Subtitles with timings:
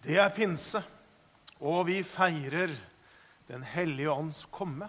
[0.00, 0.80] Det er pinse,
[1.60, 2.72] og vi feirer
[3.50, 4.86] Den hellige ånds komme.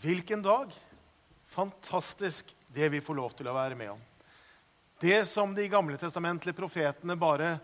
[0.00, 0.70] Hvilken dag!
[1.50, 4.02] Fantastisk det vi får lov til å være med om.
[5.02, 7.56] Det som de gamle testamentlige profetene bare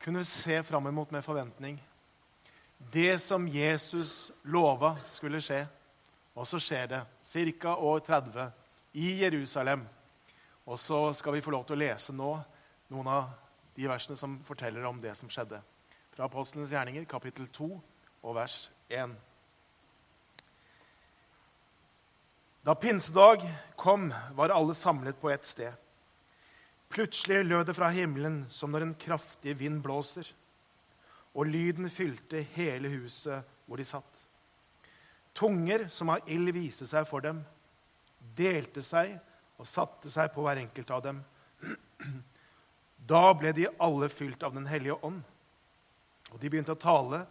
[0.00, 1.80] kunne se fram imot med forventning.
[2.78, 5.64] Det som Jesus lova skulle skje.
[6.38, 7.02] Og så skjer det,
[7.58, 7.74] ca.
[7.74, 8.46] år 30,
[9.02, 9.82] i Jerusalem.
[10.64, 12.30] Og så skal vi få lov til å lese nå
[12.94, 13.34] noen av
[13.74, 15.60] de versene som forteller om det som skjedde
[16.20, 17.66] fra Apostlenes gjerninger, kapittel 2
[18.28, 19.14] og vers 1.
[22.60, 23.46] Da pinsedag
[23.80, 25.72] kom, var alle samlet på ett sted.
[26.92, 30.28] Plutselig lød det fra himmelen som når en kraftig vind blåser,
[31.32, 34.22] og lyden fylte hele huset hvor de satt.
[35.32, 37.40] Tunger som av ild viste seg for dem,
[38.36, 39.16] delte seg
[39.56, 41.24] og satte seg på hver enkelt av dem.
[43.10, 45.24] Da ble de alle fylt av Den hellige ånd
[46.30, 47.24] og de begynte å tale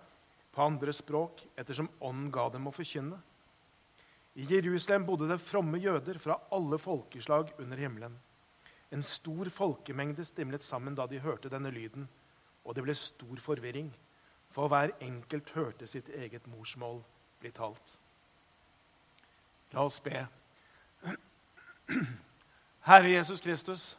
[0.51, 3.19] på andre språk ettersom Ånden ga dem å forkynne.
[4.39, 8.15] I Jerusalem bodde det fromme jøder fra alle folkeslag under himmelen.
[8.89, 12.07] En stor folkemengde stimlet sammen da de hørte denne lyden,
[12.65, 13.91] og det ble stor forvirring,
[14.49, 17.03] for hver enkelt hørte sitt eget morsmål
[17.41, 17.97] bli talt.
[19.73, 20.23] La oss be.
[22.89, 23.91] Herre Jesus Kristus,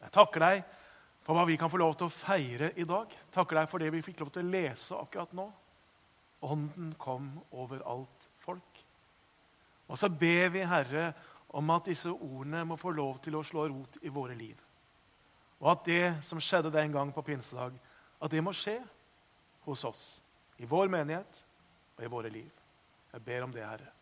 [0.00, 0.64] jeg takker deg
[1.22, 3.12] for hva vi kan få lov til å feire i dag.
[3.34, 5.46] Takker deg for det vi fikk lov til å lese akkurat nå.
[6.42, 8.80] Ånden kom over alt folk.
[9.86, 11.12] Og så ber vi, Herre,
[11.54, 14.56] om at disse ordene må få lov til å slå rot i våre liv.
[15.62, 17.76] Og at det som skjedde den gang på pinsedag,
[18.22, 18.80] at det må skje
[19.66, 20.06] hos oss.
[20.58, 21.42] I vår menighet
[21.98, 22.50] og i våre liv.
[23.12, 23.92] Jeg ber om det, Herre.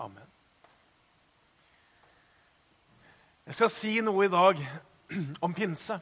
[0.00, 0.30] Amen.
[3.42, 4.60] Jeg skal si noe i dag
[5.44, 5.98] om pinse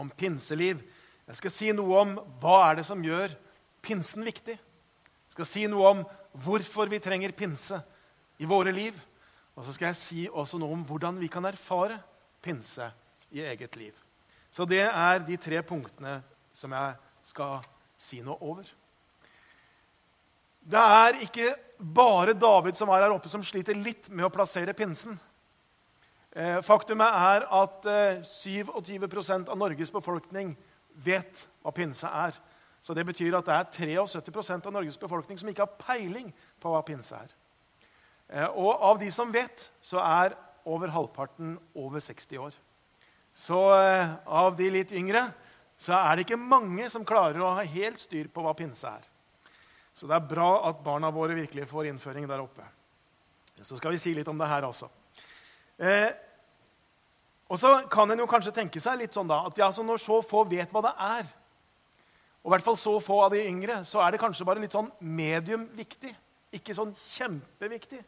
[0.00, 0.82] om pinseliv.
[1.24, 3.34] Jeg skal si noe om hva er det som gjør
[3.84, 4.56] pinsen viktig.
[4.58, 6.04] Jeg skal si noe om
[6.44, 7.80] hvorfor vi trenger pinse
[8.42, 8.96] i våre liv.
[9.54, 12.00] Og så skal jeg si også noe om hvordan vi kan erfare
[12.42, 12.90] pinse
[13.34, 13.94] i eget liv.
[14.50, 16.20] Så det er de tre punktene
[16.54, 16.94] som jeg
[17.26, 17.62] skal
[17.98, 18.66] si noe over.
[20.64, 24.76] Det er ikke bare David som er her oppe, som sliter litt med å plassere
[24.76, 25.18] pinsen.
[26.34, 27.86] Eh, faktumet er at
[28.26, 30.56] 27 eh, av Norges befolkning
[31.06, 32.34] vet hva pinse er.
[32.82, 36.72] Så Det betyr at det er 73% av Norges befolkning som ikke har peiling på
[36.72, 37.30] hva pinse er.
[38.28, 40.34] Eh, og av de som vet, så er
[40.66, 42.52] over halvparten over 60 år.
[43.34, 43.58] Så
[44.26, 45.26] av de litt yngre
[45.78, 49.02] så er det ikke mange som klarer å ha helt styr på hva pinse er.
[49.94, 52.62] Så det er bra at barna våre virkelig får innføring der oppe.
[53.60, 54.86] Så skal vi si litt om det her også.
[55.78, 56.10] Eh,
[57.50, 60.20] og så kan en jo kanskje tenke seg litt sånn da, at ja, når så
[60.24, 61.28] få vet hva det er,
[62.44, 64.74] og i hvert fall så få av de yngre, så er det kanskje bare litt
[64.74, 66.10] sånn medium viktig.
[66.52, 68.02] Ikke sånn kjempeviktig.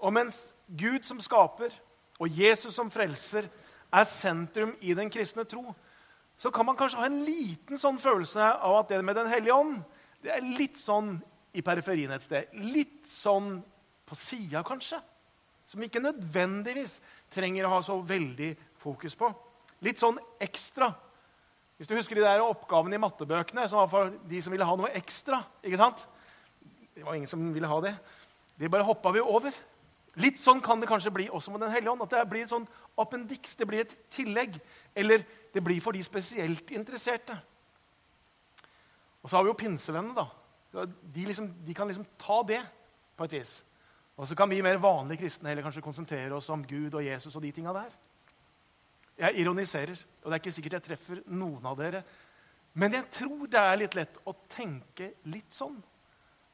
[0.00, 1.74] Og mens Gud som skaper
[2.16, 3.44] og Jesus som frelser
[3.94, 5.74] er sentrum i den kristne tro,
[6.40, 9.54] så kan man kanskje ha en liten sånn følelse av at det med Den hellige
[9.54, 9.76] ånd
[10.24, 11.18] det er litt sånn
[11.54, 12.56] i periferien et sted.
[12.56, 13.58] Litt sånn
[14.08, 14.98] på sida, kanskje
[15.66, 16.98] som ikke nødvendigvis
[17.32, 19.30] trenger å ha så veldig fokus på.
[19.84, 20.90] Litt sånn ekstra.
[21.78, 24.76] Hvis du husker de der oppgavene i mattebøkene som var for de som ville ha
[24.78, 25.40] noe ekstra.
[25.64, 26.04] ikke sant?
[26.94, 27.94] Det var ingen som ville ha det.
[28.54, 29.54] Det bare hoppa vi over.
[30.22, 32.04] Litt sånn kan det kanskje bli også med Den hellige ånd.
[32.06, 32.68] At det blir et sånn
[33.00, 34.60] appendiks, det blir et tillegg.
[34.94, 37.34] Eller det blir for de spesielt interesserte.
[39.24, 40.14] Og så har vi jo pinsevennene.
[40.14, 40.86] da.
[40.86, 42.60] De, liksom, de kan liksom ta det
[43.16, 43.62] på et vis.
[44.14, 47.34] Og så kan vi mer vanlige kristne heller kanskje konsentrere oss om Gud og Jesus
[47.34, 47.96] og de tinga der.
[49.18, 52.02] Jeg ironiserer, og det er ikke sikkert jeg treffer noen av dere.
[52.74, 55.76] Men jeg tror det er litt lett å tenke litt sånn.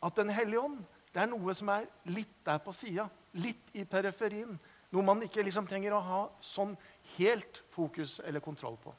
[0.05, 3.09] At Den hellige ånd det er noe som er litt der på sida,
[3.43, 4.55] litt i periferien.
[4.95, 6.77] Noe man ikke liksom trenger å ha sånn
[7.17, 8.95] helt fokus eller kontroll på.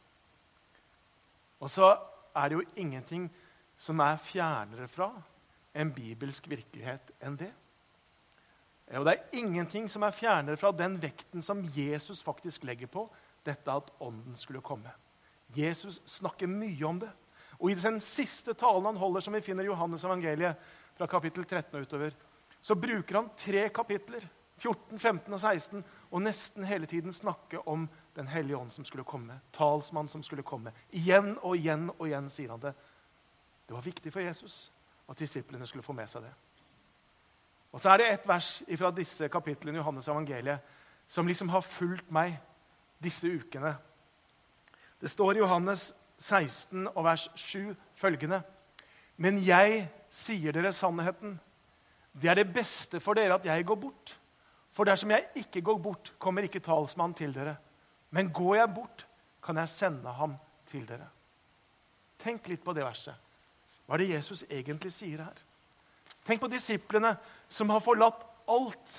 [1.61, 1.93] Og så
[2.35, 3.29] er det jo ingenting
[3.79, 5.09] som er fjernere fra
[5.71, 7.51] en bibelsk virkelighet enn det.
[8.91, 13.05] Og det er ingenting som er fjernere fra den vekten som Jesus faktisk legger på
[13.45, 14.91] dette at Ånden skulle komme.
[15.55, 17.09] Jesus snakker mye om det.
[17.59, 20.59] Og I den siste talen han holder, som vi finner i Johannes evangeliet,
[20.97, 22.13] fra kapittel 13 og utover,
[22.61, 24.27] så bruker han tre kapitler,
[24.61, 29.05] 14, 15 og 16, og nesten hele tiden snakke om Den hellige ånd som skulle
[29.07, 29.37] komme.
[29.55, 30.73] Talsmann som skulle komme.
[30.91, 32.73] Igjen og igjen og igjen sier han det.
[33.65, 34.65] Det var viktig for Jesus
[35.07, 36.33] at disiplene skulle få med seg det.
[37.71, 40.59] Og så er det et vers fra disse kapitlene i Johannes evangeliet
[41.07, 42.37] som liksom har fulgt meg
[43.03, 43.73] disse ukene.
[45.01, 45.89] Det står i Johannes
[46.21, 48.41] 16 og vers 7 følgende.:
[49.17, 51.39] Men jeg sier dere sannheten.
[52.13, 54.19] Det er det beste for dere at jeg går bort.
[54.71, 57.55] For dersom jeg ikke går bort, kommer ikke talsmannen til dere.
[58.11, 59.07] Men går jeg bort,
[59.43, 60.35] kan jeg sende ham
[60.67, 61.07] til dere.
[62.19, 63.15] Tenk litt på det verset.
[63.85, 65.43] Hva er det Jesus egentlig sier her?
[66.25, 67.15] Tenk på disiplene
[67.51, 68.97] som har forlatt alt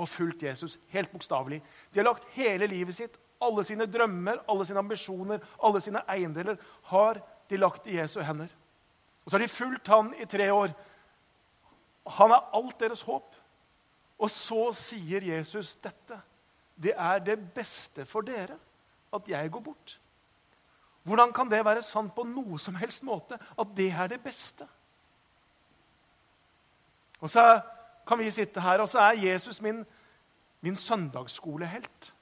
[0.00, 1.60] og fulgt Jesus helt bokstavelig.
[1.92, 6.58] De har lagt hele livet sitt, alle sine drømmer, alle sine ambisjoner, alle sine eiendeler
[6.90, 8.50] har de lagt i Jesu hender.
[9.24, 10.74] Og så har de fulgt han i tre år.
[12.18, 13.36] Han er alt deres håp.
[14.20, 16.18] Og så sier Jesus dette.
[16.76, 18.56] Det er det beste for dere
[19.14, 19.96] at jeg går bort.
[21.02, 24.68] Hvordan kan det være sant på noe som helst måte at det er det beste?
[27.20, 27.44] Og så
[28.08, 29.84] kan vi sitte her, og så er Jesus min,
[30.60, 32.12] min søndagsskolehelt.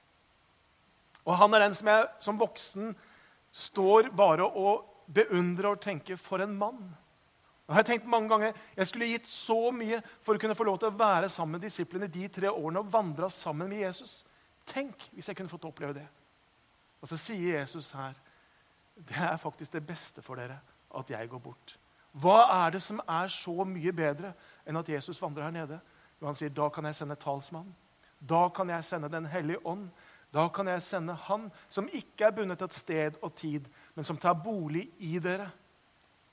[1.25, 2.95] Og han er den som jeg som voksen
[3.51, 6.81] står bare og beundrer og tenker For en mann!
[7.69, 10.65] Og jeg har tenkt mange ganger, jeg skulle gitt så mye for å kunne få
[10.65, 14.23] lov til å være sammen med disiplene de tre årene og vandre sammen med Jesus.
[14.65, 16.07] Tenk hvis jeg kunne fått oppleve det.
[16.97, 18.17] Og så sier Jesus her
[18.99, 20.57] det er faktisk det beste for dere
[20.97, 21.75] at jeg går bort.
[22.17, 24.33] Hva er det som er så mye bedre
[24.69, 25.79] enn at Jesus vandrer her nede?
[26.21, 27.75] Og han sier da kan jeg sende talsmannen.
[28.19, 29.89] Da kan jeg sende Den hellige ånd.
[30.33, 34.05] Da kan jeg sende Han som ikke er bundet til et sted og tid, men
[34.05, 35.49] som tar bolig i dere.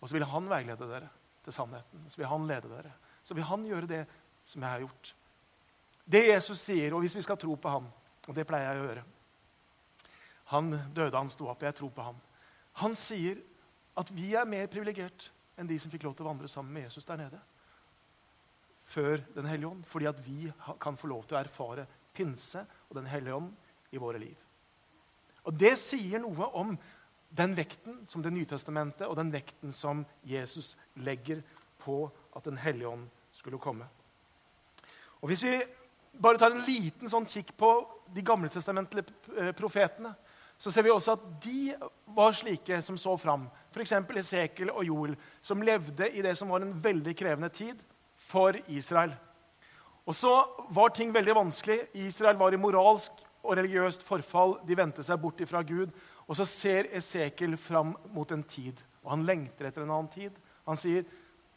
[0.00, 1.08] Og så vil Han veilede dere
[1.46, 2.10] til sannheten.
[2.10, 2.92] Så vil han lede dere.
[3.22, 4.02] Så vil han gjøre det
[4.44, 5.14] som jeg har gjort.
[6.06, 7.86] Det Jesus sier, og hvis vi skal tro på ham,
[8.26, 9.04] og det pleier jeg å gjøre
[10.50, 12.18] Han døde, han sto opp, jeg tror på ham.
[12.82, 13.40] Han sier
[13.98, 16.86] at vi er mer privilegert enn de som fikk lov til å vandre sammen med
[16.86, 17.40] Jesus der nede.
[18.86, 19.86] Før Den hellige ånd.
[19.86, 21.86] Fordi at vi kan få lov til å erfare
[22.16, 23.52] pinse og Den hellige ånd
[23.92, 24.36] i våre liv.
[25.46, 26.76] Og Det sier noe om
[27.36, 31.42] den vekten som Det nye testamentet og den vekten som Jesus legger
[31.82, 32.06] på
[32.36, 33.88] at Den hellige ånd skulle komme.
[35.20, 35.58] Og Hvis vi
[36.20, 37.70] bare tar en liten sånn kikk på
[38.14, 40.14] de gamle testamentlige eh, profetene,
[40.56, 41.74] så ser vi også at de
[42.16, 43.44] var slike som så fram.
[43.74, 43.92] F.eks.
[43.92, 47.82] Esekel og Joel, som levde i det som var en veldig krevende tid
[48.26, 49.14] for Israel.
[50.06, 50.32] Og så
[50.74, 51.80] var ting veldig vanskelig.
[52.06, 54.56] Israel var i moralsk og religiøst forfall.
[54.66, 55.94] De vendte seg bort fra Gud.
[56.26, 60.34] Og så ser Esekel fram mot en tid, og han lengter etter en annen tid.
[60.66, 61.06] Han sier,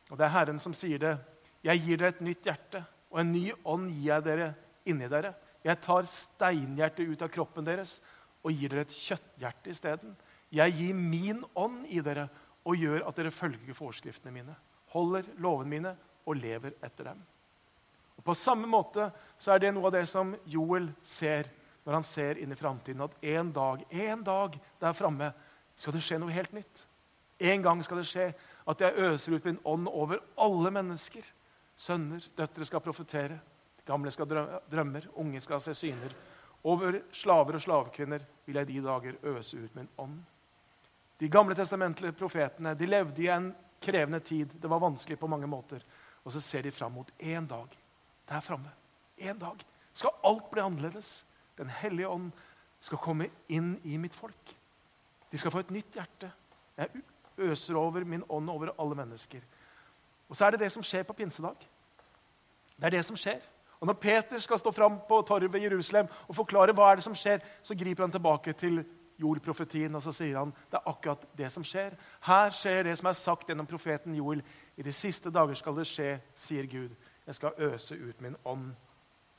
[0.09, 1.17] og det er Herren som sier det,
[1.63, 4.53] 'Jeg gir dere et nytt hjerte, og en ny ånd gir jeg dere
[4.85, 8.01] inni dere.' 'Jeg tar steinhjertet ut av kroppen deres
[8.43, 10.15] og gir dere et kjøtthjerte isteden.'
[10.51, 12.29] 'Jeg gir min ånd i dere
[12.63, 14.55] og gjør at dere følger forskriftene mine.'
[14.93, 17.25] 'Holder lovene mine og lever etter dem.'
[18.19, 21.47] Og På samme måte så er det noe av det som Joel ser
[21.85, 25.31] når han ser inn i framtiden, at en dag, en dag der framme
[25.79, 26.83] skal det skje noe helt nytt.
[27.39, 28.25] En gang skal det skje
[28.69, 31.23] at jeg øser ut min ånd over alle mennesker.
[31.79, 33.39] Sønner, døtre skal profetere,
[33.87, 34.27] gamle skal
[34.69, 36.13] drømmer, unge skal se syner.
[36.67, 40.19] Over slaver og slavekvinner vil jeg de dager øse ut min ånd.
[41.19, 44.51] De gamle testamentlige profetene de levde i en krevende tid.
[44.59, 45.81] Det var vanskelig på mange måter.
[46.29, 47.71] Og så ser de fram mot én dag
[48.29, 48.69] der framme.
[49.17, 51.25] En dag skal alt bli annerledes.
[51.57, 52.27] Den hellige ånd
[52.79, 54.51] skal komme inn i mitt folk.
[55.31, 56.29] De skal få et nytt hjerte.
[56.77, 57.01] Jeg
[57.49, 59.41] øser over min ånd over alle mennesker.
[60.29, 61.65] Og så er det det som skjer på pinsedag.
[62.77, 63.41] Det er det som skjer.
[63.79, 67.07] Og Når Peter skal stå fram på torvet i Jerusalem og forklare hva er det
[67.09, 68.83] som skjer, så griper han tilbake til
[69.19, 71.95] jordprofetien og så sier han, det er akkurat det som skjer.
[72.23, 74.43] Her skjer det som er sagt gjennom profeten Joel.
[74.79, 76.93] I de siste dager skal det skje, sier Gud.
[77.27, 78.69] Jeg skal øse ut min ånd,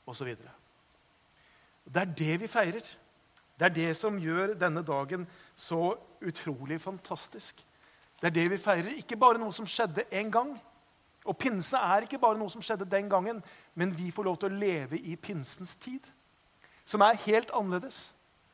[0.05, 0.35] osv.
[1.85, 2.85] Det er det vi feirer.
[3.57, 5.25] Det er det som gjør denne dagen
[5.57, 7.65] så utrolig fantastisk.
[8.21, 8.93] Det er det vi feirer.
[9.01, 10.53] Ikke bare noe som skjedde en gang.
[11.25, 13.41] Og pinse er ikke bare noe som skjedde den gangen,
[13.73, 16.05] men vi får lov til å leve i pinsens tid.
[16.85, 18.11] Som er helt annerledes.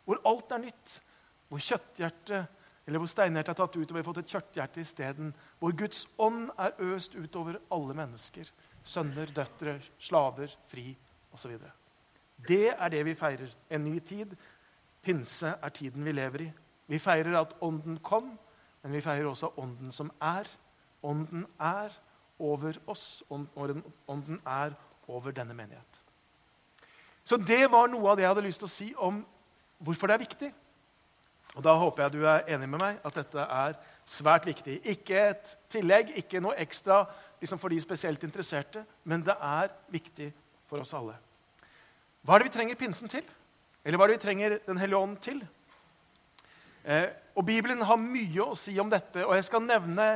[0.07, 1.01] Hvor alt er nytt.
[1.47, 2.47] Hvor kjøtthjertet
[2.87, 5.33] eller hvor steinhjertet er tatt ut, og vi har fått et kjøtthjerte isteden.
[5.59, 8.47] Hvor Guds ånd er øst utover alle mennesker.
[8.83, 10.93] Sønner, døtre, slaver, fri
[11.35, 11.57] osv.
[12.47, 13.51] Det er det vi feirer.
[13.69, 14.37] En ny tid.
[15.03, 16.51] Pinse er tiden vi lever i.
[16.87, 18.31] Vi feirer at Ånden kom,
[18.83, 20.47] men vi feirer også Ånden som er.
[21.03, 21.91] Ånden er
[22.39, 23.23] over oss.
[23.29, 24.77] Ånden er
[25.07, 26.03] over denne menighet.
[27.27, 29.19] Så det var noe av det jeg hadde lyst til å si om
[29.83, 30.53] hvorfor det er viktig.
[31.57, 34.77] Og Da håper jeg du er enig med meg at dette er svært viktig.
[34.85, 37.01] Ikke et tillegg, ikke noe ekstra
[37.41, 40.29] liksom for de spesielt interesserte, men det er viktig
[40.69, 41.15] for oss alle.
[42.21, 43.25] Hva er det vi trenger pinsen til?
[43.83, 45.41] Eller hva er det vi trenger Den hellige ånd til?
[46.85, 50.07] Eh, og Bibelen har mye å si om dette, og jeg skal nevne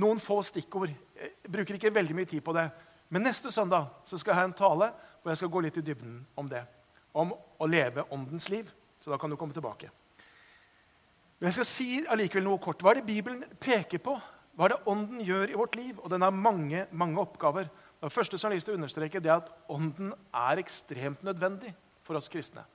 [0.00, 0.92] noen få stikkord.
[1.20, 2.70] Jeg bruker ikke veldig mye tid på det.
[3.10, 5.84] Men neste søndag så skal jeg ha en tale hvor jeg skal gå litt i
[5.84, 6.64] dybden om det.
[7.12, 8.70] Om å leve åndens liv.
[9.00, 9.90] Så da kan du komme tilbake.
[11.40, 12.82] Men jeg skal si allikevel noe kort.
[12.84, 14.18] Hva er det Bibelen peker på?
[14.52, 15.94] Hva er det Ånden gjør i vårt liv?
[16.04, 17.70] Og den har mange mange oppgaver.
[18.00, 21.24] Det første som jeg har lyst til å understreke, det er at Ånden er ekstremt
[21.24, 21.72] nødvendig
[22.04, 22.66] for oss kristne.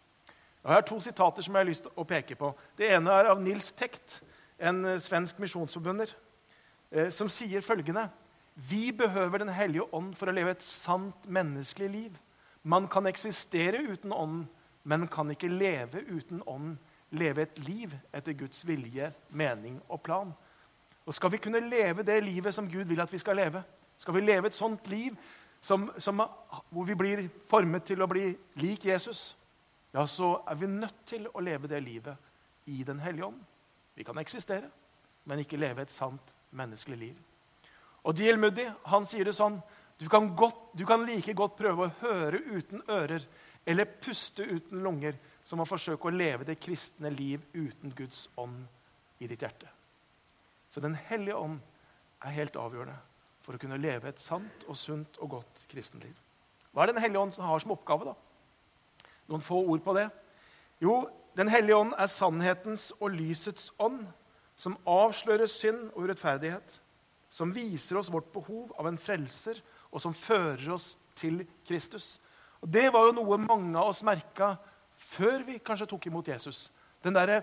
[0.66, 2.50] Jeg har to sitater som jeg har lyst til å peke på.
[2.78, 4.20] Det ene er av Nils Tekt,
[4.58, 6.16] en eh, svensk misjonsforbundet,
[6.90, 8.08] eh, som sier følgende
[8.56, 12.18] Vi behøver Den hellige ånd for å leve et sant menneskelig liv.
[12.64, 14.48] Man kan eksistere uten ånden,
[14.84, 16.80] men kan ikke leve uten ånden.
[17.16, 20.34] Leve et liv etter Guds vilje, mening og plan.
[21.06, 23.64] Og Skal vi kunne leve det livet som Gud vil at vi skal leve,
[23.98, 25.16] skal vi leve et sånt liv
[25.62, 26.22] som, som,
[26.70, 28.28] hvor vi blir formet til å bli
[28.62, 29.36] lik Jesus,
[29.96, 32.18] ja, så er vi nødt til å leve det livet
[32.66, 33.40] i Den hellige ånd.
[33.96, 34.68] Vi kan eksistere,
[35.24, 37.16] men ikke leve et sant menneskelig liv.
[38.04, 38.38] Og D.L.
[38.38, 39.58] Moody han sier det sånn
[39.98, 43.24] du kan, godt, du kan like godt prøve å høre uten ører
[43.66, 45.16] eller puste uten lunger
[45.46, 48.66] som å forsøke å leve det kristne liv uten Guds ånd
[49.22, 49.70] i ditt hjerte.
[50.74, 51.60] Så Den hellige ånd
[52.26, 52.98] er helt avgjørende
[53.46, 56.16] for å kunne leve et sant og sunt og godt kristenliv.
[56.74, 58.10] Hva er Den hellige ånd som har som oppgave?
[58.10, 58.16] da?
[59.30, 60.10] Noen få ord på det.
[60.82, 64.06] Jo, Den hellige ånd er sannhetens og lysets ånd,
[64.56, 66.80] som avslører synd og urettferdighet,
[67.30, 69.60] som viser oss vårt behov av en frelser,
[69.92, 72.22] og som fører oss til Kristus.
[72.62, 74.56] Og Det var jo noe mange av oss merka
[75.06, 76.70] før vi kanskje tok imot Jesus.
[77.04, 77.42] Den der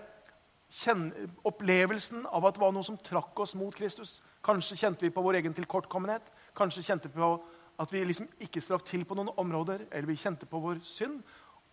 [1.45, 4.21] opplevelsen av at det var noe som trakk oss mot Kristus.
[4.43, 6.25] Kanskje kjente vi på vår egen tilkortkommenhet.
[6.57, 7.35] Kanskje kjente vi på
[7.81, 11.21] at vi liksom ikke strakk til på noen områder, eller vi kjente på vår synd.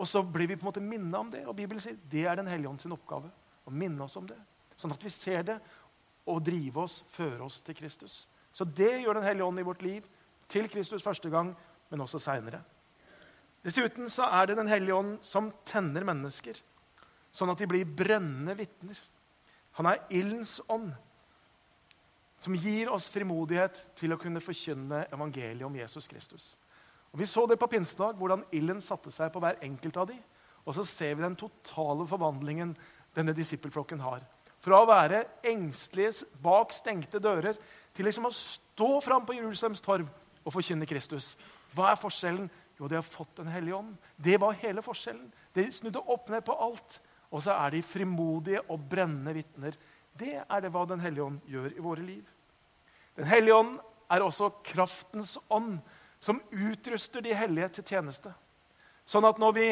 [0.01, 1.43] Og så blir vi på en måte minnet om det.
[1.49, 3.31] Og Bibelen sier det er Den hellige ånd sin oppgave.
[3.65, 4.39] Å minne oss om det.
[4.81, 5.59] Sånn at vi ser det
[6.31, 8.27] og drive oss, føre oss til Kristus.
[8.53, 10.07] Så det gjør Den hellige ånd i vårt liv.
[10.49, 11.55] Til Kristus første gang,
[11.91, 12.63] men også seinere.
[13.65, 16.57] Dessuten så er det Den hellige ånd som tenner mennesker,
[17.33, 18.97] sånn at de blir brennende vitner.
[19.79, 20.93] Han er ildens ånd,
[22.41, 26.57] som gir oss frimodighet til å kunne forkynne evangeliet om Jesus Kristus.
[27.13, 30.19] Og Vi så det på pinsedag, hvordan ilden satte seg på hver enkelt av de,
[30.69, 32.75] Og så ser vi den totale forvandlingen
[33.17, 34.21] denne disippelflokken har.
[34.61, 37.57] Fra å være engstelige bak stengte dører
[37.97, 40.05] til liksom å stå fram på Jerusalems torv
[40.45, 41.33] og forkynne Kristus.
[41.73, 42.51] Hva er forskjellen?
[42.81, 43.97] Jo, de har fått Den hellige ånd.
[44.17, 45.29] Det var hele forskjellen.
[45.53, 47.01] De snudde opp ned på alt.
[47.31, 49.77] Og så er de frimodige og brennende vitner.
[50.17, 52.25] Det er det hva Den hellige ånd gjør i våre liv.
[53.21, 53.77] Den hellige ånd
[54.11, 55.79] er også kraftens ånd
[56.21, 58.33] som utruster de hellige til tjeneste.
[59.05, 59.69] Sånn at når, vi,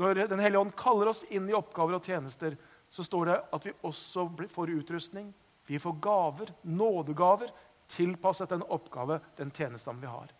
[0.00, 2.56] når Den hellige ånd kaller oss inn i oppgaver og tjenester,
[2.88, 5.28] så står det at vi også får utrustning.
[5.66, 7.52] Vi får gaver, nådegaver,
[7.88, 10.32] tilpasset den oppgave, den tjenesten vi har.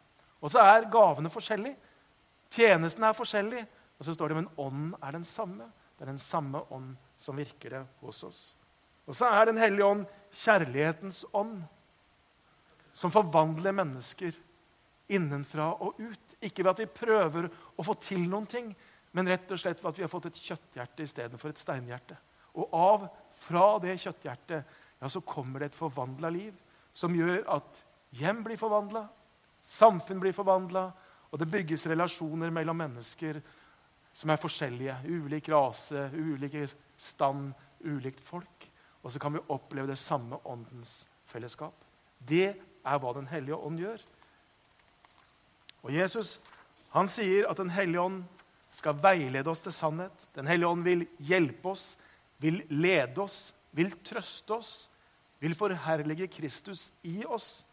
[0.44, 1.76] Og så er gavene forskjellige.
[2.52, 3.64] Tjenesten er forskjellig.
[3.98, 5.70] Og så står det men ånden er den samme.
[5.96, 8.42] Det er den samme ånd som virker det hos oss.
[9.06, 11.62] Og så er Den hellige ånd kjærlighetens ånd,
[12.92, 14.34] som forvandler mennesker
[15.08, 16.36] innenfra og ut.
[16.40, 18.72] Ikke ved at vi prøver å få til noen ting,
[19.12, 22.16] men rett og slett ved at vi har fått et kjøtthjerte istedenfor et steinhjerte.
[22.58, 23.08] Og av,
[23.38, 26.54] fra det kjøtthjertet ja, så kommer det et forvandla liv
[26.94, 27.82] som gjør at
[28.14, 29.04] hjem blir forvandla,
[29.64, 30.90] samfunn blir forvandla,
[31.32, 33.40] og det bygges relasjoner mellom mennesker
[34.14, 34.96] som er forskjellige.
[35.08, 37.52] Ulik rase, ulike stand,
[37.84, 38.68] ulikt folk.
[39.02, 41.74] Og så kan vi oppleve det samme åndens fellesskap.
[42.18, 43.98] Det er hva Den hellige ånd gjør.
[45.82, 46.38] Og Jesus
[46.94, 48.22] han sier at Den hellige ånd
[48.74, 50.26] skal veilede oss til sannhet.
[50.34, 51.96] Den hellige ånd vil hjelpe oss,
[52.38, 54.72] vil lede oss, vil trøste oss,
[55.42, 57.64] vil forherlige Kristus i oss,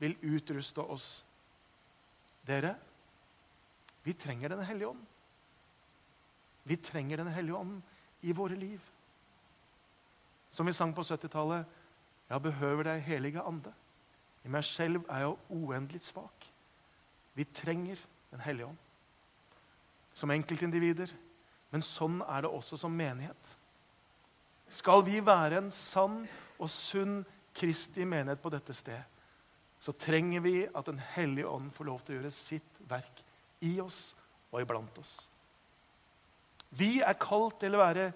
[0.00, 1.24] vil utruste oss.
[2.50, 2.74] Dere,
[4.02, 5.06] vi trenger Den hellige ånd.
[6.64, 7.82] Vi trenger Den hellige ånd
[8.22, 8.80] i våre liv.
[10.50, 11.78] Som vi sang på 70-tallet
[12.30, 13.72] Jeg behøver deg, hellige ande.
[14.44, 16.46] I meg selv er jeg uendelig svak.
[17.34, 17.98] Vi trenger
[18.30, 18.86] Den hellige ånd
[20.20, 21.10] som enkeltindivider.
[21.70, 23.54] Men sånn er det også som menighet.
[24.70, 26.24] Skal vi være en sann
[26.58, 27.20] og sunn
[27.56, 29.00] Kristi menighet på dette sted,
[29.80, 33.22] så trenger vi at Den hellige ånd får lov til å gjøre sitt verk
[33.64, 34.10] i oss
[34.50, 35.14] og iblant oss.
[36.76, 38.10] Vi er kalt til å være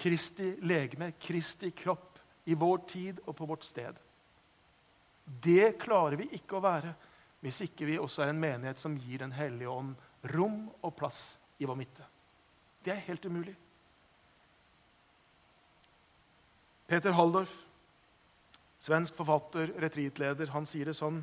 [0.00, 2.06] Kristi legeme, Kristi kropp,
[2.48, 3.98] i vår tid og på vårt sted.
[5.24, 6.94] Det klarer vi ikke å være
[7.40, 9.94] hvis ikke vi også er en menighet som gir Den hellige ånd
[10.32, 12.06] rom og plass i vår midte.
[12.84, 13.54] Det er helt umulig.
[16.90, 17.52] Peter Halldorf,
[18.80, 21.20] svensk forfatter, retreatleder, han sier det sånn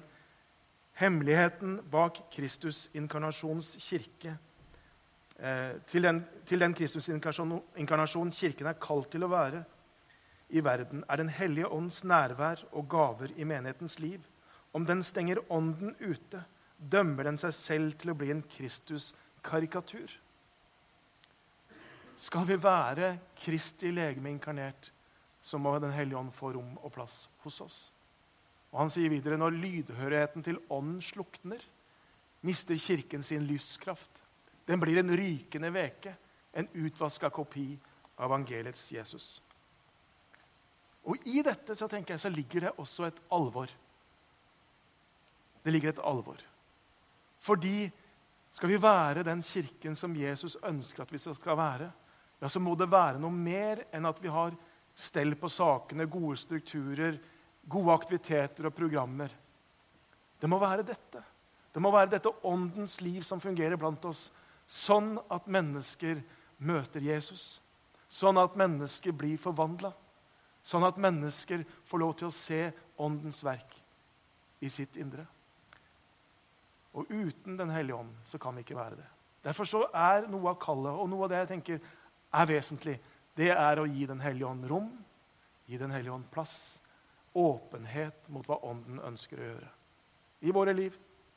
[0.98, 4.32] Hemmeligheten bak Kristus-inkarnasjons kirke
[5.38, 9.62] eh, til den, til den Kristus-inkarnasjon Kirken er kalt til å være
[10.50, 14.24] i verden, er Den hellige ånds nærvær og gaver i menighetens liv.
[14.74, 16.44] Om den stenger Ånden ute,
[16.78, 20.14] dømmer den seg selv til å bli en Kristus-karikatur.
[22.18, 24.92] Skal vi være Kristi legeme inkarnert,
[25.48, 27.78] så må Den hellige ånd få rom og plass hos oss.
[28.74, 31.62] Og Han sier videre når lydhørigheten til ånden slukner,
[32.44, 34.12] mister Kirken sin lyskraft.
[34.68, 36.14] Den blir en rykende veke,
[36.52, 37.78] en utvaska kopi
[38.18, 39.28] av evangeliets Jesus.
[41.08, 43.72] Og i dette så tenker jeg, så ligger det også et alvor.
[45.64, 46.42] Det ligger et alvor.
[47.40, 47.88] Fordi
[48.52, 51.92] skal vi være den kirken som Jesus ønsker at vi skal være,
[52.42, 54.58] ja, så må det være noe mer enn at vi har
[54.98, 57.20] stell på sakene, gode strukturer,
[57.70, 59.34] gode aktiviteter og programmer.
[60.40, 61.22] Det må være dette.
[61.74, 64.32] Det må være dette åndens liv som fungerer blant oss,
[64.66, 66.24] sånn at mennesker
[66.58, 67.60] møter Jesus.
[68.10, 69.92] Sånn at mennesker blir forvandla.
[70.66, 72.62] Sånn at mennesker får lov til å se
[73.04, 73.76] åndens verk
[74.64, 75.28] i sitt indre.
[76.98, 79.08] Og uten Den hellige ånd så kan vi ikke være det.
[79.46, 81.78] Derfor så er noe av kallet og noe av det jeg tenker
[82.34, 82.98] er vesentlig,
[83.38, 84.92] det er å gi Den hellige ånd rom,
[85.68, 86.80] gi Den hellige ånd plass,
[87.38, 89.74] åpenhet mot hva Ånden ønsker å gjøre.
[90.42, 90.96] I våre liv,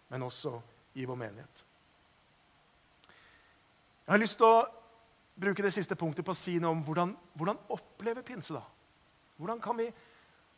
[0.08, 0.54] men også
[0.96, 1.64] i vår menighet.
[4.04, 4.64] Jeg har lyst til å
[5.40, 8.52] bruke det siste punktet på å si noe om hvordan, hvordan oppleve pinse.
[8.52, 8.64] da.
[9.38, 9.86] Hvordan kan vi,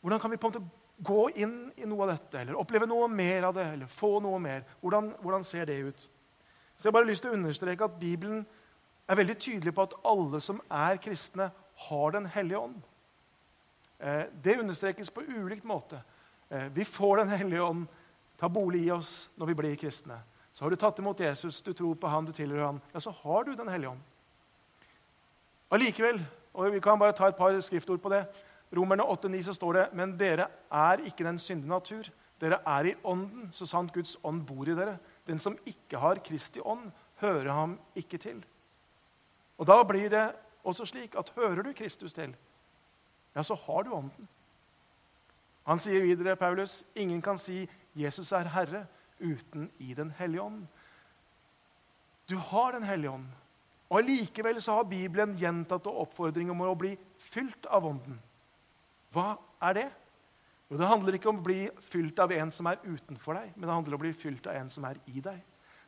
[0.00, 3.10] hvordan kan vi på en måte gå inn i noe av dette, eller oppleve noe
[3.10, 4.64] mer av det, eller få noe mer?
[4.80, 6.08] Hvordan, hvordan ser det ut?
[6.76, 8.46] Så Jeg har bare lyst til å understreke at Bibelen
[9.08, 11.50] er veldig tydelig på at alle som er kristne,
[11.88, 12.82] har Den hellige ånd.
[13.98, 16.02] Eh, det understrekes på ulikt måte.
[16.50, 17.86] Eh, vi får Den hellige ånd
[18.38, 20.20] ta bolig i oss når vi blir kristne.
[20.52, 23.10] Så har du tatt imot Jesus, du tror på han, du tilhører han, ja, så
[23.10, 24.00] har du Den hellige ånd.
[25.70, 26.20] Allikevel,
[26.54, 28.26] og vi kan bare ta et par skriftord på det
[28.72, 32.08] Romerne 8,9 så står det men dere er ikke den syndige natur.
[32.40, 34.96] Dere er i ånden, så sant Guds ånd bor i dere.
[35.28, 36.88] Den som ikke har Kristi ånd,
[37.20, 38.40] hører ham ikke til.
[39.62, 40.32] Og Da blir det
[40.66, 42.34] også slik at hører du Kristus til,
[43.34, 44.28] ja, så har du ånden.
[45.66, 48.86] Han sier videre, Paulus, ingen kan si 'Jesus er Herre'
[49.20, 50.66] uten i Den hellige ånd.
[52.28, 53.26] Du har Den hellige ånd.
[53.90, 58.18] Og Allikevel så har Bibelen gjentatt oppfordringer om å bli fylt av ånden.
[59.12, 59.90] Hva er det?
[60.70, 63.68] Jo, Det handler ikke om å bli fylt av en som er utenfor deg, men
[63.68, 65.42] det handler om å bli fylt av en som er i deg.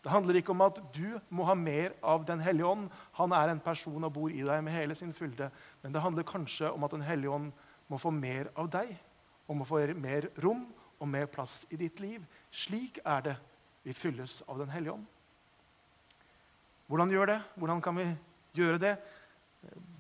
[0.05, 2.91] Det handler ikke om at du må ha mer av Den hellige ånd.
[3.17, 5.49] Han er en person og bor i deg med hele sin fylde.
[5.83, 7.53] Men det handler kanskje om at Den hellige ånd
[7.89, 8.93] må få mer av deg,
[9.49, 10.67] og må få mer rom
[11.01, 12.21] og mer plass i ditt liv.
[12.53, 13.35] Slik er det
[13.85, 15.07] vi fylles av Den hellige ånd.
[16.87, 17.41] Hvordan gjør det?
[17.57, 18.07] Hvordan kan vi
[18.61, 18.95] gjøre det?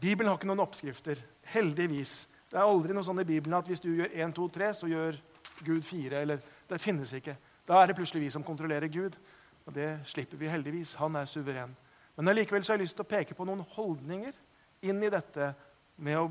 [0.00, 1.20] Bibelen har ikke noen oppskrifter.
[1.48, 2.26] Heldigvis.
[2.50, 4.90] Det er aldri noe sånn i Bibelen at hvis du gjør 1, 2, 3, så
[4.90, 5.16] gjør
[5.64, 6.20] Gud 4.
[6.20, 7.38] Eller, det finnes ikke.
[7.64, 9.16] Da er det plutselig vi som kontrollerer Gud.
[9.64, 10.94] Og det slipper vi heldigvis.
[11.00, 11.76] Han er suveren.
[12.16, 14.36] Men allikevel har jeg lyst til å peke på noen holdninger
[14.84, 15.52] inn i dette
[15.96, 16.30] med å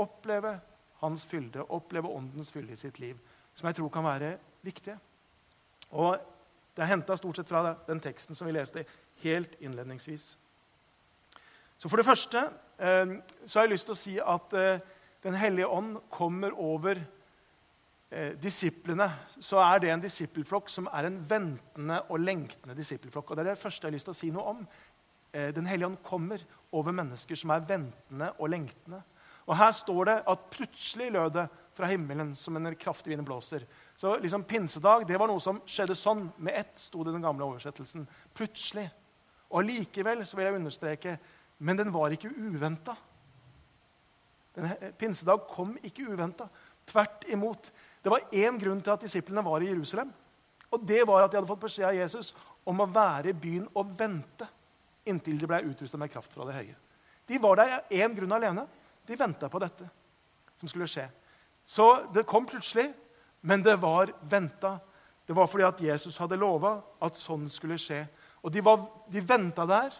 [0.00, 0.56] oppleve
[1.00, 3.18] hans fylde, oppleve åndens fylde i sitt liv,
[3.54, 4.98] som jeg tror kan være viktige.
[5.90, 6.18] Og
[6.70, 8.84] Det er henta stort sett fra den teksten som vi leste
[9.24, 10.36] helt innledningsvis.
[11.76, 12.44] Så For det første
[12.78, 14.80] eh, så har jeg lyst til å si at eh,
[15.24, 17.02] den hellige ånd kommer over
[18.42, 19.06] disiplene,
[19.38, 23.30] så er det en disippelflokk som er en ventende og lengtende disippelflokk.
[23.30, 24.64] Og Det er det første jeg har lyst til å si noe om.
[25.32, 26.42] Eh, den hellige ånd kommer
[26.72, 29.02] over mennesker som er ventende og lengtende.
[29.46, 33.62] Og Her står det at plutselig lød det fra himmelen som en kraftig vind blåser.
[33.96, 36.32] Så liksom Pinsedag det var noe som skjedde sånn.
[36.38, 38.08] Med ett sto det i den gamle oversettelsen.
[38.34, 38.90] Plutselig.
[39.50, 41.18] Og Likevel så vil jeg understreke
[41.60, 42.94] men den var ikke uventa.
[44.98, 46.48] Pinsedag kom ikke uventa.
[46.88, 47.68] Tvert imot.
[48.02, 50.12] Det var én grunn til at disiplene var i Jerusalem.
[50.70, 52.32] Og det var at de hadde fått beskjed av Jesus
[52.68, 54.48] om å være i byen og vente
[55.08, 56.76] inntil de ble utrusta med kraft fra det høye.
[57.26, 58.66] De var der av én grunn alene.
[59.06, 59.86] De venta på dette
[60.60, 61.06] som skulle skje.
[61.66, 62.90] Så det kom plutselig,
[63.40, 64.78] men det var venta.
[65.26, 68.04] Det var fordi at Jesus hadde lova at sånn skulle skje.
[68.42, 69.94] Og de, var, de venta der,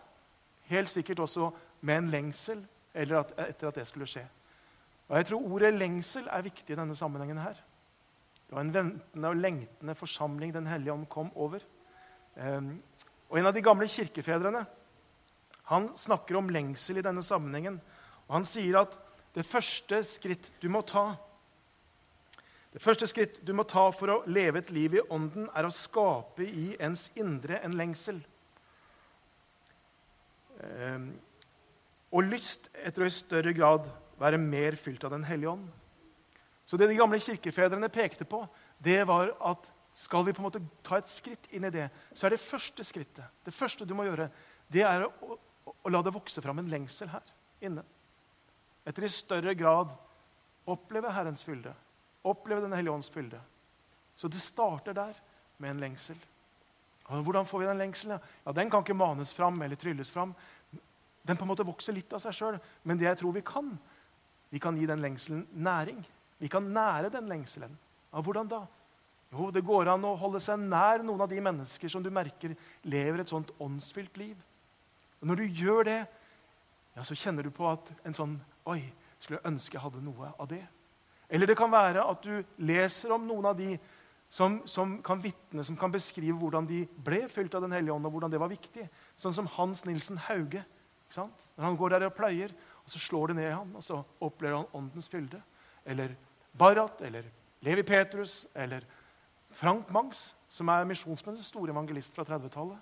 [0.70, 1.50] helt sikkert også
[1.86, 2.62] med en lengsel
[2.94, 4.24] at, etter at det skulle skje.
[5.10, 7.38] Og jeg tror ordet lengsel er viktig i denne sammenhengen.
[7.38, 7.58] her.
[8.50, 11.62] Det var en ventende og lengtende forsamling Den hellige ånd kom over.
[12.34, 12.80] Um,
[13.30, 14.64] og En av de gamle kirkefedrene
[15.70, 17.76] han snakker om lengsel i denne sammenhengen.
[18.26, 18.96] Og Han sier at
[19.36, 21.12] det første skritt du må ta
[22.74, 25.70] Det første skritt du må ta for å leve et liv i ånden, er å
[25.74, 28.18] skape i ens indre en lengsel.
[30.58, 31.06] Eh,
[32.10, 33.86] og lyst etter å i større grad
[34.18, 35.66] være mer fylt av Den hellige ånd.
[36.70, 38.44] Så det de gamle kirkefedrene pekte på,
[38.78, 42.28] det var at skal vi på en måte ta et skritt inn i det, så
[42.28, 44.28] er det første skrittet, det første du må gjøre,
[44.70, 45.34] det er å,
[45.66, 47.32] å, la det vokse fram en lengsel her
[47.66, 47.82] inne.
[48.86, 49.90] Etter i større grad
[50.70, 51.74] oppleve Herrens fylde,
[52.22, 53.40] oppleve Den hellige ånds fylde.
[54.14, 55.18] Så det starter der,
[55.58, 56.16] med en lengsel.
[57.10, 58.22] Og hvordan får vi den lengselen?
[58.46, 60.32] Ja, Den kan ikke manes fram eller trylles fram.
[61.26, 62.56] Den på en måte vokser litt av seg sjøl.
[62.86, 63.74] Men det jeg tror vi kan,
[64.48, 65.98] vi kan gi den lengselen næring.
[66.40, 67.72] Vi kan nære den lengselen.
[68.10, 68.64] Ja, hvordan da?
[69.30, 72.56] Jo, det går an å holde seg nær noen av de mennesker som du merker
[72.82, 74.34] lever et sånt åndsfylt liv.
[75.20, 76.00] Og Når du gjør det,
[76.96, 78.38] ja, så kjenner du på at en sånn
[78.70, 78.82] Oi,
[79.18, 80.60] skulle jeg ønske jeg hadde noe av det.
[81.30, 83.72] Eller det kan være at du leser om noen av de
[84.30, 88.06] som, som kan vitne, som kan beskrive hvordan de ble fylt av Den hellige ånd,
[88.06, 88.84] og hvordan det var viktig.
[89.18, 90.62] Sånn som Hans Nilsen Hauge.
[91.10, 92.52] Når han går der og pløyer,
[92.84, 95.40] og så slår det ned i ham, og så opplever han åndens fylde.
[95.82, 96.14] Eller
[96.52, 98.84] Barrat, eller Levi Petrus, eller
[99.50, 102.78] Frank Mangs, som er misjonsmennets store evangelist fra 30-tallet.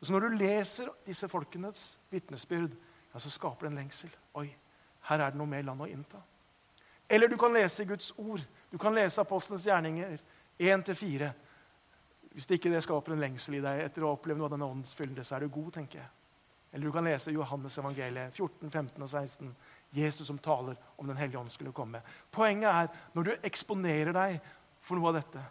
[0.00, 2.72] Så Når du leser disse folkenes vitnesbyrd,
[3.12, 4.10] ja, så skaper det en lengsel.
[4.34, 4.48] Oi,
[5.08, 6.18] her er det noe mer land å innta.
[7.08, 8.42] Eller du kan lese Guds ord.
[8.70, 10.18] Du kan lese Apostlenes gjerninger
[10.58, 11.28] 1-4.
[12.32, 14.68] Hvis det ikke det skaper en lengsel i deg etter å oppleve noe av denne
[14.72, 16.08] åndens fylde, så er du god, tenker jeg.
[16.72, 19.50] Eller du kan lese Johannes evangeliet 14, 15 og 16.
[19.92, 22.00] Jesus som taler om Den hellige ånd skulle komme.
[22.30, 24.38] Poenget er når du eksponerer deg
[24.80, 25.42] for noe av dette,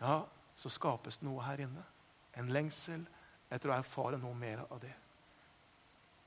[0.00, 0.20] ja,
[0.56, 1.82] så skapes det noe her inne.
[2.38, 3.02] En lengsel
[3.50, 4.92] etter å erfare noe mer av det.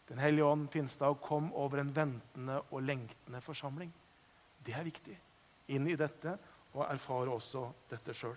[0.08, 3.91] Den hellige ånd pinsedag kom over en ventende og lengtende forsamling.
[4.63, 5.15] Det er viktig.
[5.76, 6.38] Inn i dette
[6.74, 8.36] og erfare også dette sjøl.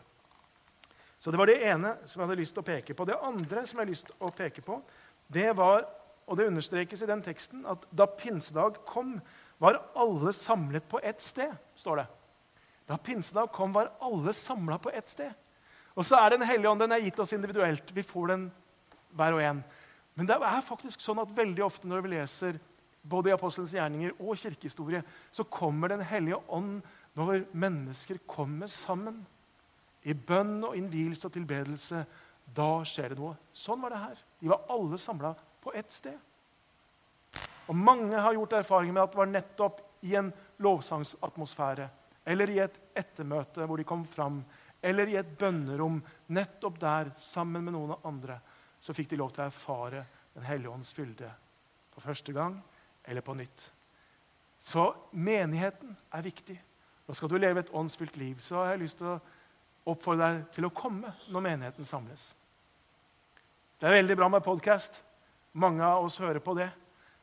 [1.20, 3.04] Så Det var det ene som jeg hadde lyst til å peke på.
[3.04, 4.80] Det andre som jeg har lyst til å peke på,
[5.28, 5.84] det var,
[6.30, 9.16] og det understrekes i den teksten, at da pinsedag kom,
[9.58, 11.50] var alle samlet på ett sted.
[11.74, 12.06] står det.
[12.86, 15.34] Da pinsedag kom, var alle samla på ett sted.
[15.98, 17.90] Og så er Den hellige ånd den er gitt oss individuelt.
[17.92, 18.50] Vi får den
[19.10, 19.64] hver og en.
[20.14, 22.60] Men det er faktisk sånn at veldig ofte når vi leser
[23.02, 26.82] både i apostelens gjerninger og kirkehistorie, så kommer Den hellige ånd
[27.14, 29.26] når mennesker kommer sammen
[30.02, 32.04] i bønn og innvielse og tilbedelse.
[32.46, 33.36] Da skjer det noe.
[33.52, 34.18] Sånn var det her.
[34.40, 36.18] De var alle samla på ett sted.
[37.70, 41.88] Og Mange har gjort erfaringer med at det var nettopp i en lovsangsatmosfære
[42.30, 44.42] eller i et ettermøte hvor de kom fram,
[44.82, 45.98] eller i et bønnerom,
[46.32, 48.38] nettopp der, sammen med noen andre,
[48.80, 51.26] så fikk de lov til å erfare Den hellige ånds fylde
[51.90, 52.54] for første gang
[53.04, 53.64] eller på nytt.
[54.62, 56.54] Så menigheten er viktig.
[57.08, 59.16] Nå skal du leve et åndsfylt liv, så har jeg lyst til å
[59.90, 62.28] oppfordre deg til å komme når menigheten samles.
[63.80, 65.00] Det er veldig bra med podkast.
[65.52, 66.68] Mange av oss hører på det.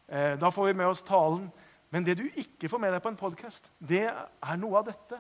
[0.08, 1.48] Eh, da får vi med oss talen.
[1.90, 5.20] Men det du ikke får med deg på en podkast, det er noe av dette.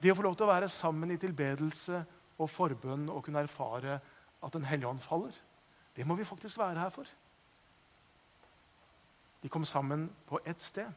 [0.00, 2.00] Det å få lov til å være sammen i tilbedelse
[2.40, 4.00] og forbønn og kunne erfare
[4.42, 5.34] at Den hellige ånd faller.
[5.94, 7.06] Det må vi faktisk være her for.
[9.42, 10.88] De kom sammen på ett sted.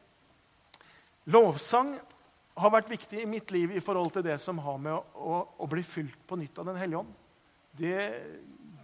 [1.30, 1.92] Lovsang
[2.56, 5.38] har vært viktig i mitt liv i forhold til det som har med å, å,
[5.62, 7.14] å bli fylt på nytt av Den hellige ånd.
[7.76, 7.96] Det,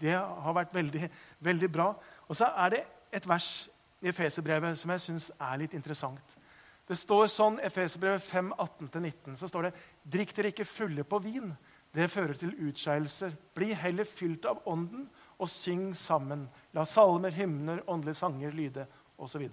[0.02, 1.08] det, har vært veldig,
[1.40, 1.92] veldig bra.
[2.28, 3.50] Og så er det et vers
[4.02, 6.38] i Efeserbrevet som jeg syns er litt interessant.
[6.88, 9.37] Det står sånn Efeserbrevet 5, 18-19.
[9.38, 9.76] Så står det
[10.16, 11.52] Drikk dere ikke fulle på vin.
[11.92, 13.37] Det fører til utskeielser.
[13.54, 15.06] Bli heller fylt av Ånden
[15.38, 16.46] og syng sammen.
[16.74, 18.87] La salmer, hymner, åndelige sanger lyde,
[19.20, 19.44] osv.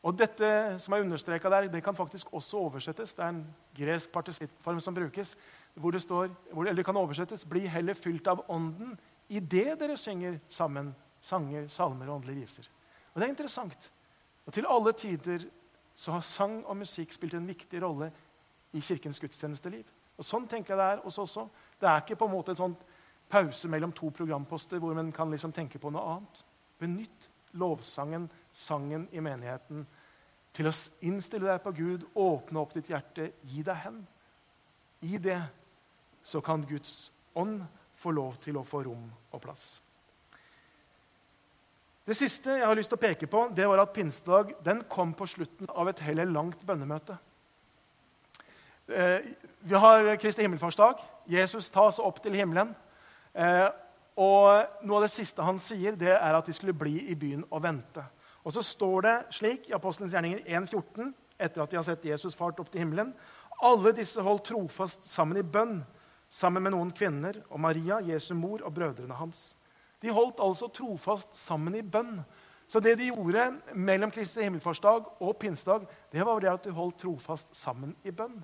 [0.00, 0.48] Og dette
[0.80, 3.12] som er understreka der, det kan faktisk også oversettes.
[3.14, 3.44] Det er en
[3.76, 5.36] gresk partisittform som brukes.
[5.74, 10.38] hvor det står, eller det kan oversettes 'Bli heller fylt av Ånden idet dere synger
[10.48, 12.68] sammen sanger, salmer og åndelige viser'.
[13.14, 13.92] Og Det er interessant.
[14.46, 15.48] Og Til alle tider
[15.94, 18.12] så har sang og musikk spilt en viktig rolle
[18.72, 19.84] i Kirkens gudstjenesteliv.
[20.18, 21.48] Og Sånn tenker jeg det er hos oss også.
[21.80, 22.76] Det er ikke på en måte en sånn
[23.30, 26.44] pause mellom to programposter hvor man kan liksom tenke på noe annet.
[26.78, 29.86] Benytt lovsangen, sangen i menigheten,
[30.52, 30.72] til å
[31.06, 34.00] innstille deg på Gud, åpne opp ditt hjerte, gi deg hen.
[35.06, 35.40] I det
[36.22, 37.62] så kan Guds ånd
[38.00, 39.80] få lov til å få rom og plass.
[42.10, 45.12] Det siste jeg har lyst til å peke på, det var at pinsedag den kom
[45.14, 47.14] på slutten av et heller langt bønnemøte.
[48.90, 49.28] Eh,
[49.62, 51.04] vi har Kristi himmelfartsdag.
[51.30, 52.72] Jesus tas opp til himmelen.
[53.30, 53.68] Eh,
[54.18, 57.46] og Noe av det siste han sier, det er at de skulle bli i byen
[57.46, 58.02] og vente.
[58.42, 62.34] Og så står det slik i Apostelens gjerninger 1,14, etter at de har sett Jesus
[62.34, 63.14] fart opp til himmelen
[63.62, 65.78] Alle disse holdt trofast sammen i bønn,
[66.26, 69.52] sammen med noen kvinner og Maria, Jesu mor, og brødrene hans.
[70.02, 72.20] De holdt altså trofast sammen i bønn.
[72.70, 77.00] Så det de gjorde mellom Kristi himmelfartsdag og pinsedag, det var det at de holdt
[77.02, 78.38] trofast sammen i bønn.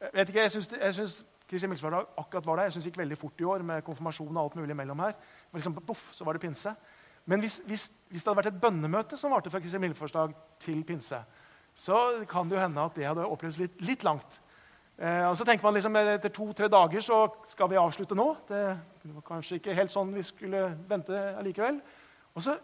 [0.00, 1.16] Jeg vet ikke, jeg syns
[1.48, 2.68] Kristi himmelfartsdag akkurat var der.
[2.68, 5.16] Jeg syns det gikk veldig fort i år med konfirmasjon og alt mulig mellom her.
[5.54, 6.74] Liksom, puff, så var det pinse.
[7.26, 10.84] Men hvis, hvis, hvis, det hadde vært et bønnemøte som varte fra Kristi himmelfartsdag til
[10.84, 11.22] pinse,
[11.74, 14.40] så kan det jo hende at det hadde opplevd litt, litt langt.
[14.96, 17.18] Eh, og så tenker man liksom Etter to-tre dager så
[17.50, 18.30] skal vi avslutte nå.
[18.48, 18.62] Det
[19.12, 21.82] var kanskje ikke helt sånn vi skulle vente allikevel.
[22.36, 22.56] Og så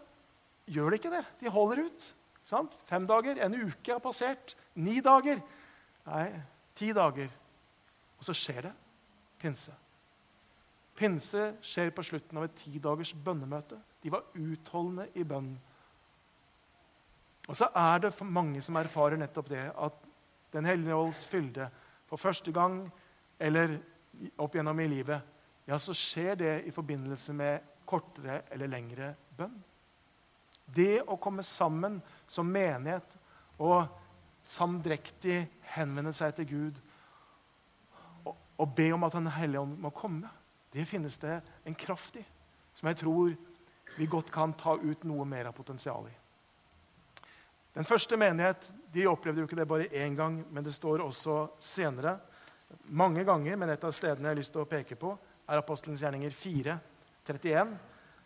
[0.65, 1.23] gjør de ikke det.
[1.41, 2.07] De holder ut.
[2.49, 2.73] Sant?
[2.89, 4.55] Fem dager, en uke har passert.
[4.75, 5.39] Ni dager.
[6.09, 6.25] Nei,
[6.75, 7.29] ti dager.
[8.19, 8.73] Og så skjer det.
[9.39, 9.75] Pinse.
[10.97, 13.77] Pinse skjer på slutten av et ti dagers bønnemøte.
[14.03, 15.53] De var utholdende i bønn.
[17.47, 20.09] Og så er det mange som erfarer nettopp det, at
[20.53, 21.65] Den hellige ålds fylde
[22.13, 22.83] for første gang
[23.41, 23.79] eller
[24.37, 25.21] opp gjennom i livet,
[25.65, 29.55] ja, så skjer det i forbindelse med kortere eller lengre bønn.
[30.65, 31.97] Det å komme sammen
[32.29, 33.17] som menighet
[33.57, 33.87] og
[34.45, 35.39] samdrektig
[35.73, 36.79] henvende seg til Gud
[38.27, 40.29] og, og be om at Den hellige ånd må komme,
[40.73, 42.25] det finnes det en kraft i
[42.73, 43.33] som jeg tror
[43.97, 46.19] vi godt kan ta ut noe mer av potensialet i.
[47.73, 51.47] Den første menighet de opplevde jo ikke det bare én gang, men det står også
[51.61, 52.19] senere.
[52.85, 55.15] Mange ganger, men et av stedene jeg har lyst til å peke på,
[55.49, 56.77] er Apostelens gjerninger 4,
[57.25, 57.73] 31,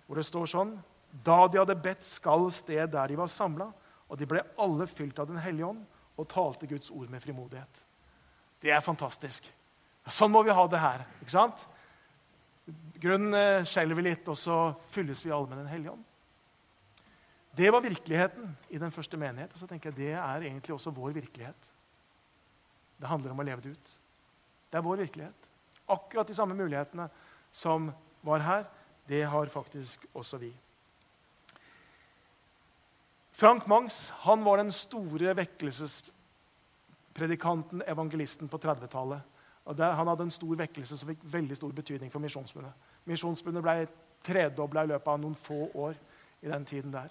[0.08, 3.70] hvor det står sånn Da de hadde bedt, skal sted der de var samla,
[4.08, 5.86] og de ble alle fylt av Den hellige ånd
[6.18, 7.84] og talte Guds ord med frimodighet.
[8.60, 9.48] Det er fantastisk.
[10.08, 11.04] Sånn må vi ha det her.
[11.22, 11.64] ikke sant?
[13.00, 14.58] Grunnen eh, skjelver litt, og så
[14.92, 16.07] fylles vi alle med Den hellige ånd.
[17.58, 19.54] Det var virkeligheten i den første menighet.
[19.54, 21.74] Og så tenker jeg det er egentlig også vår virkelighet.
[22.98, 23.88] Det handler om å leve det ut.
[24.70, 25.40] Det er vår virkelighet.
[25.90, 27.10] Akkurat de samme mulighetene
[27.52, 27.92] som
[28.26, 28.64] var her,
[29.08, 30.54] det har faktisk også vi.
[33.38, 39.22] Frank Mangs han var den store vekkelsespredikanten, evangelisten, på 30-tallet.
[39.68, 42.74] Han hadde en stor vekkelse som fikk veldig stor betydning for Misjonsbundet.
[43.06, 43.88] Misjonsbundet ble
[44.26, 45.94] tredobla i løpet av noen få år
[46.42, 47.10] i den tiden der.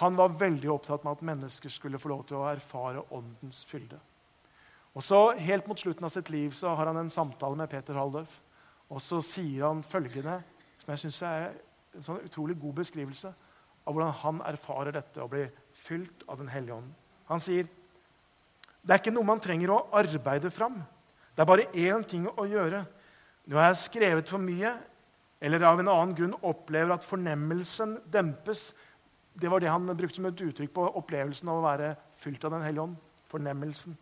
[0.00, 4.00] Han var veldig opptatt med at mennesker skulle få lov til å erfare åndens fylde.
[4.94, 7.94] Og så Helt mot slutten av sitt liv så har han en samtale med Peter
[7.98, 8.40] Haldorf.
[8.90, 10.40] Og så sier han følgende,
[10.82, 11.46] som jeg syns er
[11.94, 13.30] en sånn utrolig god beskrivelse
[13.84, 16.92] av hvordan han erfarer dette og blir fylt av Den hellige ånd.
[17.30, 17.68] Han sier
[18.84, 20.76] det er ikke noe man trenger å arbeide fram.
[21.32, 22.82] Det er bare én ting å gjøre.
[23.48, 24.74] Nå har jeg skrevet for mye,
[25.40, 28.72] eller av en annen grunn opplever at fornemmelsen dempes.
[29.34, 32.54] Det var det han brukte som et uttrykk på opplevelsen av å være fylt av
[32.54, 32.96] Den hellige ånd.
[33.30, 33.96] Fornemmelsen.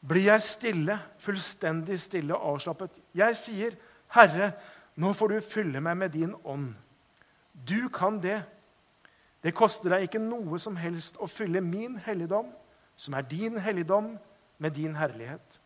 [0.00, 3.00] Blir jeg stille, fullstendig stille og avslappet?
[3.14, 3.76] Jeg sier,
[4.08, 4.52] 'Herre,
[4.96, 6.74] nå får du fylle meg med din ånd.'
[7.66, 8.42] Du kan det.
[9.42, 12.46] Det koster deg ikke noe som helst å fylle min helligdom,
[12.96, 14.18] som er din helligdom,
[14.58, 15.60] med din herlighet.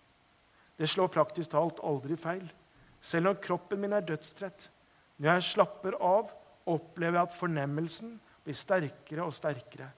[0.79, 2.53] Det slår praktisk talt aldri feil.
[3.01, 4.71] Selv når kroppen min er dødstrett,
[5.19, 6.31] når jeg slapper av,
[6.67, 9.91] opplever jeg at fornemmelsen blir sterkere og sterkere.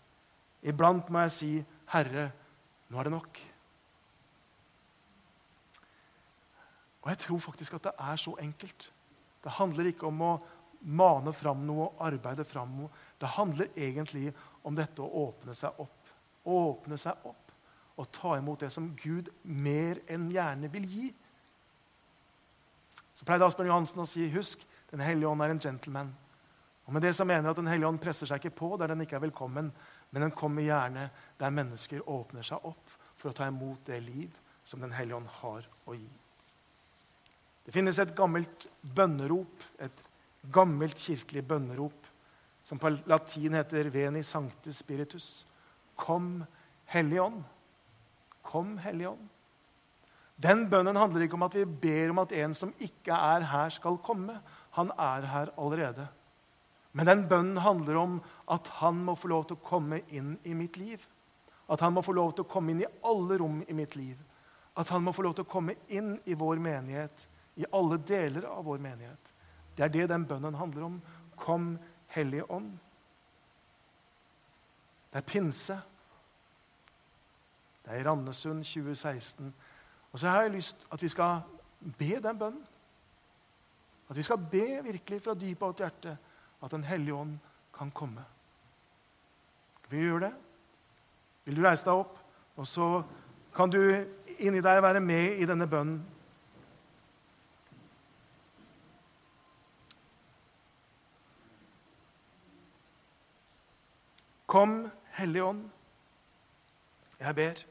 [0.62, 2.30] Iblant må jeg si, 'Herre,
[2.88, 3.40] nå er det nok'.
[7.02, 8.92] Og jeg tror faktisk at det er så enkelt.
[9.44, 10.40] Det handler ikke om å
[10.80, 12.88] mane fram noe og arbeide fram noe.
[13.20, 14.33] Det handler egentlig
[14.64, 16.09] om dette å åpne seg opp.
[16.44, 17.44] Åpne seg opp
[17.96, 21.11] og ta imot det som Gud mer enn gjerne vil gi.
[23.14, 26.11] Så pleide Asbjørn Johansen å si husk, Den hellige ånd er en gentleman.
[26.85, 29.05] Og med det så mener at Den hellige ånd presser seg ikke på der den
[29.05, 29.70] ikke er velkommen,
[30.11, 31.09] men den kommer gjerne
[31.40, 35.31] der mennesker åpner seg opp for å ta imot det liv som Den hellige ånd
[35.40, 36.11] har å gi.
[37.64, 40.03] Det finnes et gammelt bønnerop, et
[40.53, 42.11] gammelt kirkelig bønnerop,
[42.64, 45.44] som på latin heter 'Veni sancte spiritus'.
[45.97, 46.44] Kom,
[46.87, 47.44] Hellige Ånd.
[48.42, 49.29] Kom, Hellige Ånd.
[50.37, 53.70] Den bønnen handler ikke om at vi ber om at en som ikke er her,
[53.70, 54.40] skal komme.
[54.70, 56.09] Han er her allerede.
[56.94, 58.18] Men den bønnen handler om
[58.50, 61.02] at han må få lov til å komme inn i mitt liv.
[61.66, 64.18] At han må få lov til å komme inn i alle rom i mitt liv.
[64.78, 67.26] At han må få lov til å komme inn i vår menighet,
[67.59, 69.33] i alle deler av vår menighet.
[69.74, 71.00] Det er det den bønnen handler om.
[71.38, 71.72] Kom,
[72.14, 72.76] Hellige Ånd.
[75.11, 75.78] Det er pinse.
[77.83, 79.50] Det er i Randesund 2016.
[80.12, 81.42] Og så har jeg lyst at vi skal
[81.98, 82.62] be den bønnen.
[84.11, 86.16] At vi skal be virkelig fra dypet av vårt hjerte
[86.64, 87.38] at Den hellige ånd
[87.77, 88.24] kan komme.
[89.88, 90.33] Vil vi gjøre det?
[91.44, 92.16] Vil du reise deg opp,
[92.57, 92.88] og så
[93.55, 93.81] kan du
[94.38, 96.00] inni deg være med i denne bønnen?
[104.55, 105.62] Kom, Hellige Ånd.
[107.18, 107.62] Jeg ber.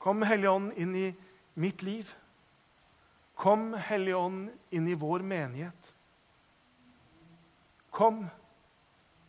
[0.00, 1.08] Kom, Hellige Ånd, inn i
[1.60, 2.08] mitt liv.
[3.36, 5.92] Kom, Hellige Ånd, inn i vår menighet.
[8.02, 8.26] Kom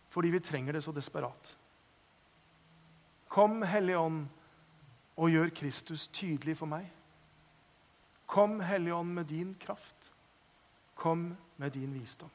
[0.10, 1.58] fordi vi trenger det så desperat.
[3.28, 4.28] Kom, Hellige Ånd,
[5.16, 6.88] og gjør Kristus tydelig for meg.
[8.26, 10.10] Kom, Hellige Ånd, med din kraft.
[10.96, 12.32] Kom med din visdom.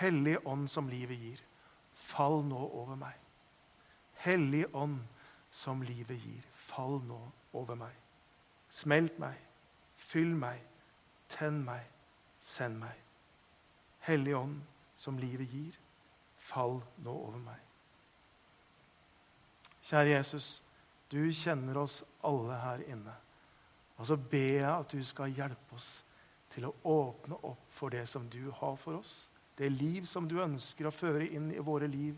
[0.00, 1.44] Hellig ånd som livet gir,
[1.92, 3.20] fall nå over meg.
[4.24, 4.98] Hellig ånd
[5.50, 7.20] som livet gir, fall nå
[7.52, 8.05] over meg.
[8.76, 9.38] Smelt meg,
[9.96, 10.60] fyll meg,
[11.32, 11.84] tenn meg,
[12.44, 12.96] send meg.
[14.04, 14.58] Hellig ånd
[15.00, 15.78] som livet gir,
[16.36, 17.62] fall nå over meg.
[19.86, 20.50] Kjære Jesus,
[21.10, 23.14] du kjenner oss alle her inne.
[23.96, 26.02] Og så ber jeg at du skal hjelpe oss
[26.52, 29.24] til å åpne opp for det som du har for oss
[29.58, 32.16] det liv som du ønsker å føre inn i våre liv.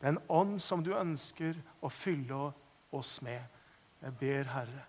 [0.00, 2.46] Den ånd som du ønsker å fylle
[2.96, 3.42] oss med.
[4.00, 4.86] Jeg ber, Herre,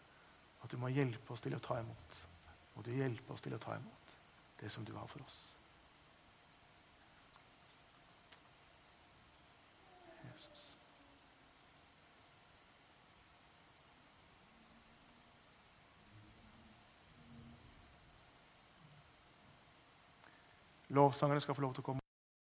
[0.63, 2.19] at du må hjelpe oss til å ta imot.
[2.75, 4.15] Og du hjelpe oss til å ta imot
[4.61, 5.39] det som du har for oss.
[10.31, 10.77] Jesus.
[20.91, 22.10] Lovsangerne skal få lov til å komme.